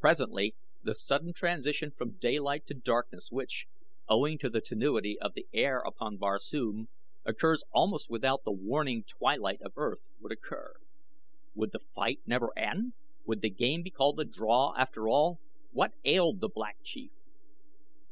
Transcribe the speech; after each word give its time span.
Presently 0.00 0.56
the 0.82 0.92
sudden 0.92 1.32
transition 1.32 1.92
from 1.92 2.16
daylight 2.18 2.66
to 2.66 2.74
darkness 2.74 3.28
which, 3.30 3.66
owing 4.08 4.36
to 4.38 4.50
the 4.50 4.60
tenuity 4.60 5.16
of 5.20 5.34
the 5.34 5.46
air 5.52 5.78
upon 5.86 6.16
Barsoom, 6.16 6.88
occurs 7.24 7.62
almost 7.72 8.10
without 8.10 8.42
the 8.42 8.50
warning 8.50 9.04
twilight 9.04 9.60
of 9.62 9.74
Earth, 9.76 10.00
would 10.18 10.32
occur. 10.32 10.74
Would 11.54 11.70
the 11.70 11.86
fight 11.94 12.22
never 12.26 12.50
end? 12.58 12.94
Would 13.24 13.40
the 13.40 13.50
game 13.50 13.84
be 13.84 13.90
called 13.92 14.18
a 14.18 14.24
draw 14.24 14.74
after 14.76 15.08
all? 15.08 15.38
What 15.70 15.92
ailed 16.04 16.40
the 16.40 16.48
Black 16.48 16.78
Chief? 16.82 17.12